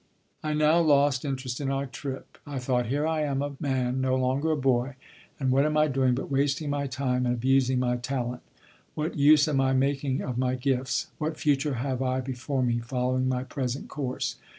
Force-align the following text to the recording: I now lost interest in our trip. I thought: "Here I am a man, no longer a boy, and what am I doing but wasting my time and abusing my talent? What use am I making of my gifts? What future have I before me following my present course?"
I 0.41 0.53
now 0.53 0.79
lost 0.79 1.23
interest 1.25 1.61
in 1.61 1.69
our 1.69 1.85
trip. 1.85 2.39
I 2.47 2.57
thought: 2.57 2.87
"Here 2.87 3.05
I 3.05 3.21
am 3.21 3.43
a 3.43 3.55
man, 3.59 4.01
no 4.01 4.15
longer 4.15 4.49
a 4.49 4.57
boy, 4.57 4.95
and 5.39 5.51
what 5.51 5.63
am 5.63 5.77
I 5.77 5.87
doing 5.89 6.15
but 6.15 6.31
wasting 6.31 6.71
my 6.71 6.87
time 6.87 7.27
and 7.27 7.35
abusing 7.35 7.77
my 7.77 7.97
talent? 7.97 8.41
What 8.95 9.15
use 9.15 9.47
am 9.47 9.61
I 9.61 9.73
making 9.73 10.23
of 10.23 10.39
my 10.39 10.55
gifts? 10.55 11.11
What 11.19 11.37
future 11.37 11.75
have 11.75 12.01
I 12.01 12.19
before 12.19 12.63
me 12.63 12.79
following 12.79 13.29
my 13.29 13.43
present 13.43 13.89
course?" 13.89 14.37